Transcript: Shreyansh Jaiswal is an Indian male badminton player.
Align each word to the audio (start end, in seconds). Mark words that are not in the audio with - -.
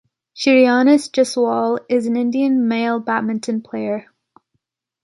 Shreyansh 0.35 1.11
Jaiswal 1.11 1.77
is 1.87 2.07
an 2.07 2.17
Indian 2.17 2.67
male 2.67 2.99
badminton 2.99 3.61
player. 3.61 4.07